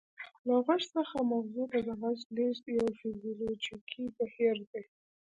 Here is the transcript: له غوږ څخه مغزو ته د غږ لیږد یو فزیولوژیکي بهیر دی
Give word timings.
له 0.47 0.53
غوږ 0.65 0.81
څخه 0.95 1.17
مغزو 1.31 1.63
ته 1.71 1.79
د 1.87 1.89
غږ 2.01 2.17
لیږد 2.35 2.65
یو 2.77 2.87
فزیولوژیکي 2.99 4.03
بهیر 4.15 4.55
دی 4.71 4.81